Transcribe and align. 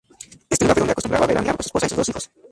Este 0.49 0.63
lugar 0.65 0.73
fue 0.73 0.79
donde 0.81 0.93
acostumbraba 0.93 1.27
veranear 1.27 1.55
con 1.55 1.63
su 1.63 1.67
esposa 1.67 1.85
y 1.85 1.89
sus 1.89 1.97
dos 1.99 2.09
hijos. 2.09 2.31